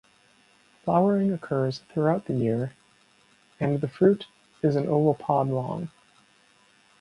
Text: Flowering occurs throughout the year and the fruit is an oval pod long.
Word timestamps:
Flowering 0.83 1.31
occurs 1.31 1.83
throughout 1.93 2.25
the 2.25 2.33
year 2.33 2.73
and 3.59 3.79
the 3.81 3.87
fruit 3.87 4.25
is 4.63 4.75
an 4.75 4.87
oval 4.87 5.13
pod 5.13 5.47
long. 5.49 5.91